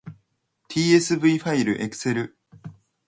[0.69, 2.35] tsv ファイルエクセル